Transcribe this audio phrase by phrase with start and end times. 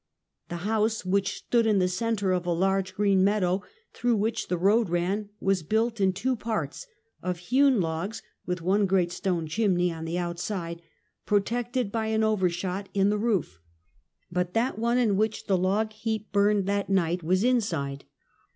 [0.49, 3.61] The house, which stood in the center of a large, green meadow,
[3.93, 6.87] through which the road ran, was built in two parts,
[7.21, 10.81] of hewn logs, with one great stone chim ney on the outside,
[11.27, 13.59] protected by an overshot in the roof,
[14.31, 18.05] but that one in which the log heap burned that night was inside.